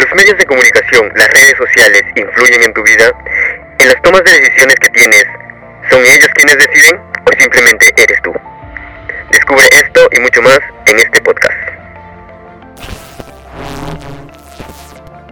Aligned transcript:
¿Los 0.00 0.14
medios 0.14 0.38
de 0.38 0.46
comunicación, 0.46 1.12
las 1.14 1.28
redes 1.28 1.54
sociales 1.58 2.02
influyen 2.16 2.62
en 2.62 2.72
tu 2.72 2.82
vida? 2.82 3.12
¿En 3.80 3.88
las 3.88 4.00
tomas 4.00 4.24
de 4.24 4.32
decisiones 4.32 4.76
que 4.76 4.88
tienes, 4.88 5.24
son 5.90 6.00
ellos 6.00 6.28
quienes 6.36 6.56
deciden 6.56 6.98
o 7.26 7.38
simplemente 7.38 7.92
eres 7.94 8.22
tú? 8.22 8.32
Descubre 9.30 9.66
esto 9.72 10.00
y 10.16 10.20
mucho 10.20 10.40
más 10.40 10.58
en 10.86 10.98
este 11.00 11.20
podcast. 11.20 11.54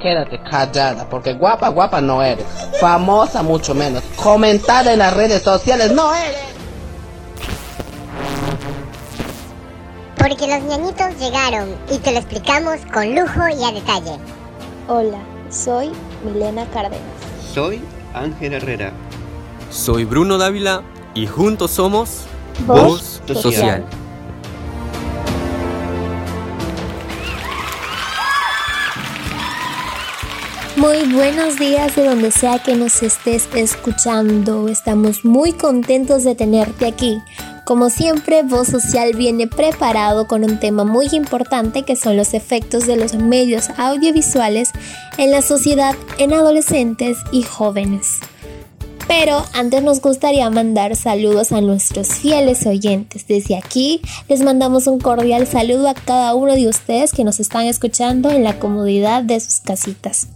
Quédate 0.00 0.40
callada, 0.50 1.06
porque 1.10 1.34
guapa, 1.34 1.68
guapa 1.68 2.00
no 2.00 2.22
eres. 2.22 2.46
Famosa 2.80 3.42
mucho 3.42 3.74
menos. 3.74 4.02
Comentada 4.16 4.94
en 4.94 5.00
las 5.00 5.14
redes 5.14 5.42
sociales 5.42 5.92
no 5.92 6.14
eres. 6.14 6.54
Porque 10.16 10.46
los 10.46 10.62
ñañitos 10.62 11.18
llegaron 11.18 11.76
y 11.90 11.98
te 11.98 12.12
lo 12.12 12.18
explicamos 12.18 12.80
con 12.90 13.14
lujo 13.14 13.46
y 13.48 13.62
a 13.62 13.72
detalle. 13.72 14.33
Hola, 14.86 15.18
soy 15.48 15.90
Milena 16.26 16.66
Cárdenas. 16.66 17.00
Soy 17.54 17.80
Ángel 18.12 18.52
Herrera. 18.52 18.92
Soy 19.70 20.04
Bruno 20.04 20.36
Dávila 20.36 20.82
y 21.14 21.26
juntos 21.26 21.70
somos 21.70 22.24
Voz 22.66 22.76
Voz 22.76 23.22
Social. 23.26 23.42
Social. 23.42 23.84
Muy 30.76 31.10
buenos 31.14 31.58
días 31.58 31.96
de 31.96 32.04
donde 32.04 32.30
sea 32.30 32.58
que 32.58 32.76
nos 32.76 33.02
estés 33.02 33.48
escuchando. 33.54 34.68
Estamos 34.68 35.24
muy 35.24 35.54
contentos 35.54 36.24
de 36.24 36.34
tenerte 36.34 36.86
aquí. 36.86 37.22
Como 37.64 37.88
siempre, 37.88 38.42
Voz 38.42 38.68
Social 38.68 39.14
viene 39.16 39.46
preparado 39.46 40.26
con 40.26 40.44
un 40.44 40.60
tema 40.60 40.84
muy 40.84 41.08
importante 41.12 41.82
que 41.82 41.96
son 41.96 42.14
los 42.16 42.34
efectos 42.34 42.86
de 42.86 42.96
los 42.96 43.14
medios 43.14 43.70
audiovisuales 43.78 44.70
en 45.16 45.30
la 45.30 45.40
sociedad 45.40 45.96
en 46.18 46.34
adolescentes 46.34 47.16
y 47.32 47.42
jóvenes. 47.42 48.18
Pero 49.08 49.44
antes 49.54 49.82
nos 49.82 50.02
gustaría 50.02 50.48
mandar 50.50 50.94
saludos 50.94 51.52
a 51.52 51.62
nuestros 51.62 52.08
fieles 52.08 52.66
oyentes. 52.66 53.26
Desde 53.26 53.56
aquí 53.56 54.02
les 54.28 54.42
mandamos 54.42 54.86
un 54.86 55.00
cordial 55.00 55.46
saludo 55.46 55.88
a 55.88 55.94
cada 55.94 56.34
uno 56.34 56.54
de 56.54 56.68
ustedes 56.68 57.12
que 57.12 57.24
nos 57.24 57.40
están 57.40 57.64
escuchando 57.64 58.30
en 58.30 58.44
la 58.44 58.58
comodidad 58.58 59.22
de 59.22 59.40
sus 59.40 59.60
casitas. 59.60 60.28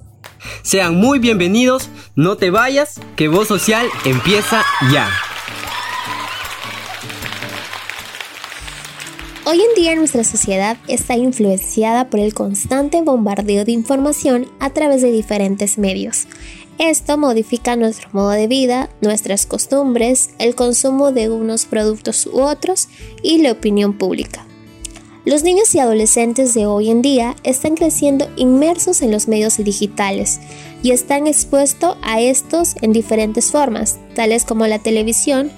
Sean 0.63 0.97
muy 0.97 1.19
bienvenidos, 1.19 1.91
no 2.15 2.37
te 2.37 2.51
vayas, 2.51 3.01
que 3.17 3.29
Voz 3.29 3.49
Social 3.49 3.87
empieza 4.05 4.65
ya. 4.93 5.11
Hoy 9.51 9.63
en 9.63 9.83
día 9.83 9.95
nuestra 9.95 10.25
sociedad 10.25 10.77
está 10.89 11.17
influenciada 11.17 12.11
por 12.11 12.21
el 12.21 12.35
constante 12.35 13.01
bombardeo 13.01 13.65
de 13.65 13.73
información 13.73 14.47
a 14.61 14.75
través 14.75 15.01
de 15.01 15.11
diferentes 15.11 15.79
medios. 15.79 16.27
Esto 16.77 17.17
modifica 17.17 17.75
nuestro 17.75 18.11
modo 18.13 18.29
de 18.29 18.47
vida, 18.47 18.91
nuestras 19.01 19.47
costumbres, 19.47 20.29
el 20.39 20.55
consumo 20.55 21.13
de 21.13 21.31
unos 21.31 21.65
productos 21.65 22.27
u 22.27 22.43
otros 22.43 22.89
y 23.23 23.39
la 23.39 23.53
opinión 23.53 23.97
pública. 23.97 24.47
Los 25.25 25.43
niños 25.45 25.75
y 25.75 25.79
adolescentes 25.79 26.53
de 26.53 26.67
hoy 26.67 26.91
en 26.91 27.01
día 27.01 27.35
están 27.43 27.75
creciendo 27.75 28.29
inmersos 28.37 29.01
en 29.01 29.11
los 29.11 29.29
medios 29.29 29.57
digitales 29.57 30.41
y 30.83 30.91
están 30.91 31.27
expuestos 31.27 31.97
a 32.03 32.21
estos 32.21 32.75
en 32.83 32.93
diferentes 32.93 33.51
formas, 33.51 33.99
tales 34.15 34.45
como 34.45 34.67
la 34.67 34.79
televisión, 34.79 35.51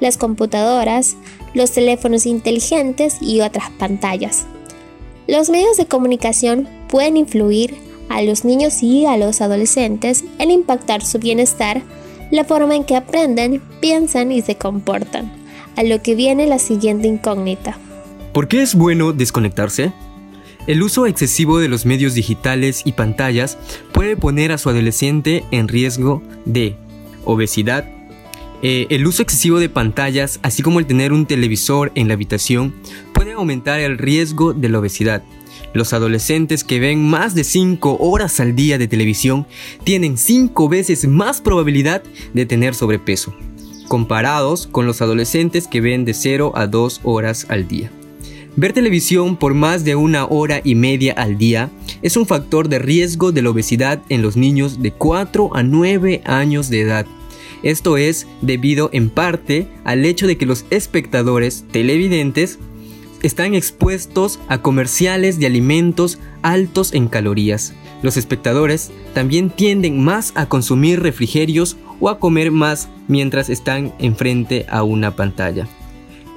las 0.00 0.16
computadoras, 0.16 1.16
los 1.54 1.72
teléfonos 1.72 2.26
inteligentes 2.26 3.16
y 3.20 3.40
otras 3.40 3.70
pantallas. 3.70 4.46
Los 5.26 5.50
medios 5.50 5.76
de 5.76 5.86
comunicación 5.86 6.68
pueden 6.88 7.16
influir 7.16 7.74
a 8.08 8.22
los 8.22 8.44
niños 8.44 8.82
y 8.82 9.06
a 9.06 9.16
los 9.16 9.40
adolescentes 9.40 10.24
en 10.38 10.50
impactar 10.50 11.04
su 11.04 11.18
bienestar, 11.18 11.82
la 12.30 12.44
forma 12.44 12.74
en 12.74 12.84
que 12.84 12.96
aprenden, 12.96 13.62
piensan 13.80 14.32
y 14.32 14.42
se 14.42 14.56
comportan. 14.56 15.30
A 15.76 15.82
lo 15.82 16.02
que 16.02 16.14
viene 16.14 16.46
la 16.46 16.58
siguiente 16.58 17.06
incógnita. 17.06 17.78
¿Por 18.32 18.48
qué 18.48 18.62
es 18.62 18.74
bueno 18.74 19.12
desconectarse? 19.12 19.92
El 20.66 20.82
uso 20.82 21.06
excesivo 21.06 21.58
de 21.58 21.68
los 21.68 21.86
medios 21.86 22.14
digitales 22.14 22.82
y 22.84 22.92
pantallas 22.92 23.56
puede 23.92 24.16
poner 24.16 24.52
a 24.52 24.58
su 24.58 24.68
adolescente 24.68 25.44
en 25.50 25.68
riesgo 25.68 26.22
de 26.44 26.76
obesidad. 27.24 27.97
Eh, 28.62 28.86
el 28.90 29.06
uso 29.06 29.22
excesivo 29.22 29.60
de 29.60 29.68
pantallas, 29.68 30.40
así 30.42 30.62
como 30.62 30.80
el 30.80 30.86
tener 30.86 31.12
un 31.12 31.26
televisor 31.26 31.92
en 31.94 32.08
la 32.08 32.14
habitación, 32.14 32.74
puede 33.12 33.32
aumentar 33.32 33.78
el 33.78 33.98
riesgo 33.98 34.52
de 34.52 34.68
la 34.68 34.80
obesidad. 34.80 35.22
Los 35.74 35.92
adolescentes 35.92 36.64
que 36.64 36.80
ven 36.80 37.08
más 37.08 37.34
de 37.34 37.44
5 37.44 37.98
horas 38.00 38.40
al 38.40 38.56
día 38.56 38.78
de 38.78 38.88
televisión 38.88 39.46
tienen 39.84 40.16
5 40.16 40.68
veces 40.68 41.06
más 41.06 41.40
probabilidad 41.40 42.02
de 42.34 42.46
tener 42.46 42.74
sobrepeso, 42.74 43.34
comparados 43.86 44.66
con 44.66 44.86
los 44.86 45.02
adolescentes 45.02 45.68
que 45.68 45.80
ven 45.80 46.04
de 46.04 46.14
0 46.14 46.52
a 46.56 46.66
2 46.66 47.02
horas 47.04 47.46
al 47.48 47.68
día. 47.68 47.92
Ver 48.56 48.72
televisión 48.72 49.36
por 49.36 49.54
más 49.54 49.84
de 49.84 49.94
una 49.94 50.26
hora 50.26 50.60
y 50.64 50.74
media 50.74 51.12
al 51.12 51.38
día 51.38 51.70
es 52.02 52.16
un 52.16 52.26
factor 52.26 52.68
de 52.68 52.80
riesgo 52.80 53.30
de 53.30 53.42
la 53.42 53.50
obesidad 53.50 54.02
en 54.08 54.20
los 54.20 54.36
niños 54.36 54.82
de 54.82 54.90
4 54.90 55.50
a 55.54 55.62
9 55.62 56.22
años 56.24 56.68
de 56.70 56.80
edad. 56.80 57.06
Esto 57.62 57.96
es 57.96 58.26
debido 58.40 58.90
en 58.92 59.10
parte 59.10 59.68
al 59.84 60.04
hecho 60.04 60.26
de 60.26 60.36
que 60.36 60.46
los 60.46 60.64
espectadores 60.70 61.64
televidentes 61.72 62.58
están 63.22 63.54
expuestos 63.54 64.38
a 64.48 64.62
comerciales 64.62 65.38
de 65.38 65.46
alimentos 65.46 66.18
altos 66.42 66.94
en 66.94 67.08
calorías. 67.08 67.74
Los 68.02 68.16
espectadores 68.16 68.90
también 69.12 69.50
tienden 69.50 70.04
más 70.04 70.32
a 70.36 70.48
consumir 70.48 71.00
refrigerios 71.00 71.76
o 72.00 72.10
a 72.10 72.20
comer 72.20 72.52
más 72.52 72.88
mientras 73.08 73.50
están 73.50 73.92
enfrente 73.98 74.66
a 74.68 74.84
una 74.84 75.16
pantalla. 75.16 75.66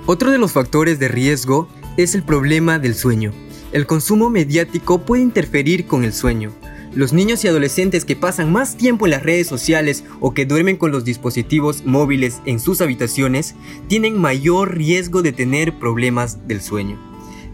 Otro 0.08 0.32
de 0.32 0.40
los 0.40 0.54
factores 0.54 0.98
de 0.98 1.08
riesgo 1.08 1.68
es 1.98 2.16
el 2.16 2.24
problema 2.24 2.80
del 2.80 2.96
sueño. 2.96 3.32
El 3.72 3.86
consumo 3.86 4.30
mediático 4.30 5.02
puede 5.02 5.22
interferir 5.22 5.86
con 5.86 6.04
el 6.04 6.14
sueño. 6.14 6.52
Los 6.94 7.14
niños 7.14 7.46
y 7.46 7.48
adolescentes 7.48 8.04
que 8.04 8.18
pasan 8.18 8.52
más 8.52 8.76
tiempo 8.76 9.06
en 9.06 9.12
las 9.12 9.24
redes 9.24 9.48
sociales 9.48 10.04
o 10.20 10.34
que 10.34 10.46
duermen 10.46 10.76
con 10.76 10.92
los 10.92 11.06
dispositivos 11.06 11.86
móviles 11.86 12.42
en 12.46 12.60
sus 12.60 12.82
habitaciones 12.82 13.56
tienen 13.88 14.20
mayor 14.20 14.76
riesgo 14.76 15.22
de 15.22 15.32
tener 15.32 15.80
problemas 15.80 16.46
del 16.50 16.62
sueño. 16.62 17.00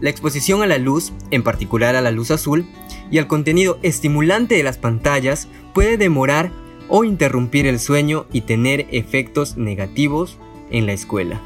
La 0.00 0.10
exposición 0.10 0.62
a 0.62 0.66
la 0.66 0.78
luz, 0.78 1.12
en 1.30 1.44
particular 1.44 1.94
a 1.94 2.00
la 2.00 2.10
luz 2.10 2.32
azul, 2.32 2.66
y 3.12 3.18
al 3.18 3.28
contenido 3.28 3.78
estimulante 3.82 4.56
de 4.56 4.64
las 4.64 4.76
pantallas 4.76 5.46
puede 5.72 5.96
demorar 5.96 6.50
o 6.88 7.04
interrumpir 7.04 7.66
el 7.66 7.78
sueño 7.78 8.26
y 8.32 8.40
tener 8.40 8.88
efectos 8.90 9.56
negativos 9.56 10.36
en 10.70 10.86
la 10.86 10.94
escuela. 10.94 11.40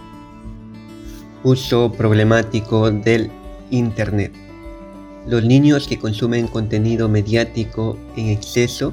Uso 1.42 1.92
problemático 1.92 2.90
del 2.90 3.30
Internet. 3.70 4.32
Los 5.26 5.44
niños 5.44 5.86
que 5.86 6.00
consumen 6.00 6.48
contenido 6.48 7.08
mediático 7.08 7.96
en 8.16 8.30
exceso 8.30 8.92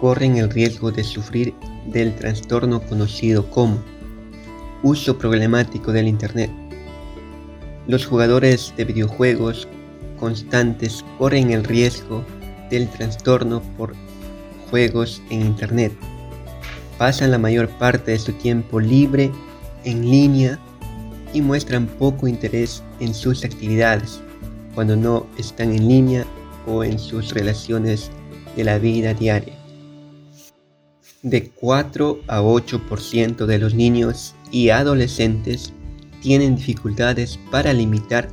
corren 0.00 0.38
el 0.38 0.48
riesgo 0.48 0.90
de 0.90 1.04
sufrir 1.04 1.52
del 1.84 2.14
trastorno 2.16 2.80
conocido 2.80 3.44
como 3.50 3.82
uso 4.82 5.18
problemático 5.18 5.92
del 5.92 6.08
Internet. 6.08 6.50
Los 7.86 8.06
jugadores 8.06 8.72
de 8.78 8.84
videojuegos 8.86 9.68
constantes 10.18 11.04
corren 11.18 11.50
el 11.50 11.64
riesgo 11.64 12.24
del 12.70 12.88
trastorno 12.88 13.60
por 13.76 13.94
juegos 14.70 15.20
en 15.28 15.42
Internet. 15.42 15.92
Pasan 16.96 17.32
la 17.32 17.38
mayor 17.38 17.68
parte 17.68 18.12
de 18.12 18.18
su 18.18 18.32
tiempo 18.32 18.80
libre 18.80 19.30
en 19.84 20.10
línea 20.10 20.58
y 21.34 21.42
muestran 21.42 21.86
poco 21.86 22.26
interés 22.26 22.82
en 22.98 23.12
sus 23.12 23.44
actividades 23.44 24.22
cuando 24.74 24.96
no 24.96 25.26
están 25.36 25.72
en 25.72 25.88
línea 25.88 26.26
o 26.66 26.84
en 26.84 26.98
sus 26.98 27.32
relaciones 27.32 28.10
de 28.56 28.64
la 28.64 28.78
vida 28.78 29.14
diaria. 29.14 29.54
De 31.22 31.50
4 31.50 32.20
a 32.28 32.40
8% 32.40 33.46
de 33.46 33.58
los 33.58 33.74
niños 33.74 34.34
y 34.50 34.70
adolescentes 34.70 35.72
tienen 36.22 36.56
dificultades 36.56 37.38
para 37.50 37.72
limitar 37.72 38.28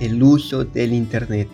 el 0.00 0.22
uso 0.22 0.64
del 0.64 0.92
Internet 0.92 1.48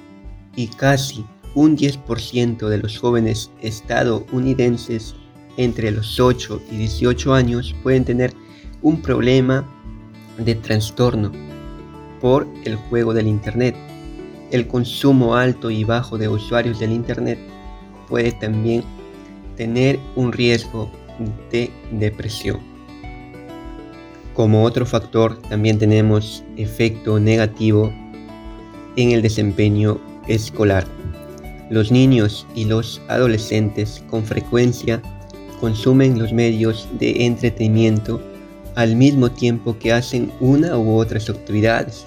y 0.56 0.66
casi 0.68 1.24
un 1.54 1.76
10% 1.76 2.68
de 2.68 2.78
los 2.78 2.98
jóvenes 2.98 3.50
estadounidenses 3.60 5.14
entre 5.56 5.90
los 5.90 6.18
8 6.18 6.62
y 6.70 6.76
18 6.76 7.34
años 7.34 7.74
pueden 7.82 8.04
tener 8.04 8.32
un 8.80 9.00
problema 9.02 9.68
de 10.38 10.54
trastorno 10.54 11.30
por 12.20 12.46
el 12.64 12.76
juego 12.76 13.12
del 13.12 13.28
Internet. 13.28 13.76
El 14.52 14.68
consumo 14.68 15.34
alto 15.34 15.70
y 15.70 15.82
bajo 15.82 16.18
de 16.18 16.28
usuarios 16.28 16.78
del 16.78 16.92
Internet 16.92 17.38
puede 18.06 18.32
también 18.32 18.84
tener 19.56 19.98
un 20.14 20.30
riesgo 20.30 20.90
de 21.50 21.70
depresión. 21.90 22.60
Como 24.34 24.64
otro 24.64 24.84
factor 24.84 25.40
también 25.48 25.78
tenemos 25.78 26.44
efecto 26.56 27.18
negativo 27.18 27.90
en 28.96 29.12
el 29.12 29.22
desempeño 29.22 29.98
escolar. 30.28 30.86
Los 31.70 31.90
niños 31.90 32.46
y 32.54 32.66
los 32.66 33.00
adolescentes 33.08 34.04
con 34.10 34.22
frecuencia 34.22 35.00
consumen 35.60 36.18
los 36.18 36.30
medios 36.30 36.86
de 36.98 37.24
entretenimiento 37.24 38.20
al 38.74 38.96
mismo 38.96 39.30
tiempo 39.30 39.78
que 39.78 39.94
hacen 39.94 40.30
una 40.40 40.76
u 40.76 40.96
otras 40.96 41.30
actividades, 41.30 42.06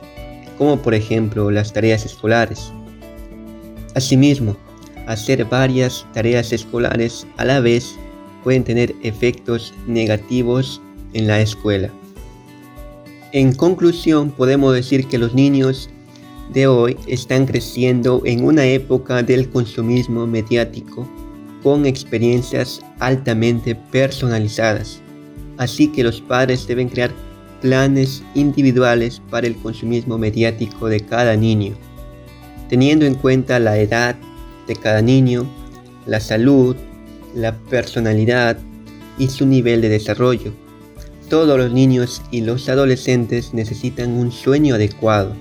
como 0.58 0.82
por 0.82 0.94
ejemplo 0.94 1.52
las 1.52 1.74
tareas 1.74 2.06
escolares. 2.06 2.72
Asimismo, 3.96 4.56
hacer 5.08 5.46
varias 5.46 6.06
tareas 6.14 6.52
escolares 6.52 7.26
a 7.38 7.46
la 7.46 7.60
vez 7.60 7.96
pueden 8.44 8.64
tener 8.64 8.96
efectos 9.04 9.74
negativos 9.88 10.82
en 11.14 11.28
la 11.28 11.42
escuela. 11.42 11.90
En 13.32 13.54
conclusión, 13.54 14.32
podemos 14.32 14.74
decir 14.74 15.08
que 15.08 15.18
los 15.18 15.34
niños 15.34 15.90
de 16.54 16.68
hoy 16.68 16.98
están 17.08 17.46
creciendo 17.46 18.22
en 18.26 18.46
una 18.46 18.66
época 18.66 19.24
del 19.24 19.50
consumismo 19.50 20.28
mediático 20.28 21.08
con 21.64 21.86
experiencias 21.86 22.82
altamente 23.00 23.76
personalizadas. 23.76 25.02
Así 25.58 25.88
que 25.88 26.04
los 26.04 26.22
padres 26.22 26.68
deben 26.68 26.90
crear 26.90 27.12
planes 27.66 28.22
individuales 28.36 29.20
para 29.32 29.48
el 29.48 29.56
consumismo 29.56 30.20
mediático 30.20 30.86
de 30.88 31.00
cada 31.00 31.36
niño, 31.36 31.74
teniendo 32.70 33.08
en 33.08 33.16
cuenta 33.16 33.58
la 33.58 33.80
edad 33.80 34.16
de 34.68 34.76
cada 34.76 35.02
niño, 35.02 35.50
la 36.06 36.20
salud, 36.20 36.76
la 37.34 37.58
personalidad 37.58 38.60
y 39.18 39.30
su 39.30 39.48
nivel 39.48 39.82
de 39.82 39.90
desarrollo. 39.90 40.54
Todos 41.28 41.58
los 41.58 41.74
niños 41.74 42.22
y 42.30 42.42
los 42.42 42.70
adolescentes 42.70 43.52
necesitan 43.52 44.12
un 44.12 44.32
sueño 44.32 44.76
adecuado 44.76 45.34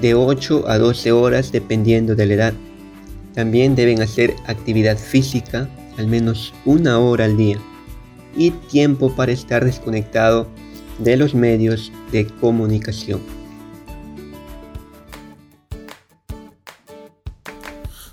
de 0.00 0.14
8 0.14 0.64
a 0.66 0.78
12 0.78 1.12
horas 1.12 1.52
dependiendo 1.52 2.14
de 2.14 2.24
la 2.24 2.32
edad. 2.32 2.54
También 3.34 3.76
deben 3.76 4.00
hacer 4.00 4.34
actividad 4.46 4.96
física 4.96 5.68
al 5.98 6.06
menos 6.06 6.54
una 6.64 6.98
hora 6.98 7.26
al 7.26 7.36
día 7.36 7.58
y 8.34 8.52
tiempo 8.52 9.14
para 9.14 9.32
estar 9.32 9.66
desconectado 9.66 10.48
de 10.98 11.16
los 11.16 11.34
medios 11.34 11.92
de 12.12 12.26
comunicación. 12.26 13.20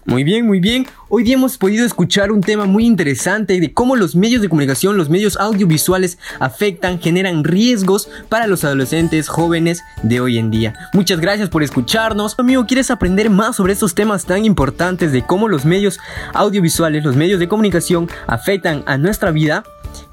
Muy 0.05 0.25
bien, 0.25 0.45
muy 0.45 0.59
bien. 0.59 0.85
Hoy 1.07 1.23
día 1.23 1.35
hemos 1.35 1.57
podido 1.57 1.85
escuchar 1.85 2.31
un 2.31 2.41
tema 2.41 2.65
muy 2.65 2.85
interesante 2.85 3.59
de 3.59 3.73
cómo 3.73 3.95
los 3.95 4.15
medios 4.15 4.41
de 4.41 4.49
comunicación, 4.49 4.97
los 4.97 5.09
medios 5.09 5.37
audiovisuales 5.37 6.17
afectan, 6.39 6.99
generan 6.99 7.45
riesgos 7.45 8.09
para 8.27 8.45
los 8.45 8.65
adolescentes 8.65 9.29
jóvenes 9.29 9.81
de 10.03 10.19
hoy 10.19 10.37
en 10.37 10.51
día. 10.51 10.75
Muchas 10.93 11.21
gracias 11.21 11.49
por 11.49 11.63
escucharnos. 11.63 12.37
Amigo, 12.37 12.65
¿quieres 12.67 12.91
aprender 12.91 13.29
más 13.29 13.55
sobre 13.55 13.73
estos 13.73 13.95
temas 13.95 14.25
tan 14.25 14.43
importantes 14.43 15.13
de 15.13 15.25
cómo 15.25 15.47
los 15.47 15.63
medios 15.63 15.99
audiovisuales, 16.33 17.05
los 17.05 17.15
medios 17.15 17.39
de 17.39 17.47
comunicación 17.47 18.09
afectan 18.27 18.83
a 18.85 18.97
nuestra 18.97 19.31
vida? 19.31 19.63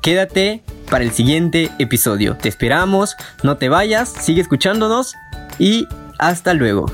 Quédate 0.00 0.62
para 0.90 1.04
el 1.04 1.12
siguiente 1.12 1.70
episodio. 1.78 2.36
Te 2.36 2.48
esperamos, 2.48 3.16
no 3.42 3.56
te 3.56 3.68
vayas, 3.68 4.12
sigue 4.12 4.42
escuchándonos 4.42 5.14
y 5.58 5.86
hasta 6.18 6.52
luego. 6.52 6.86